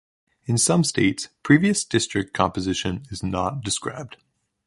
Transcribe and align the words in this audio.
In 0.47 0.57
some 0.57 0.83
states, 0.83 1.29
previous 1.43 1.83
district 1.85 2.33
composition 2.33 3.05
is 3.11 3.21
not 3.21 3.61
described. 3.63 4.17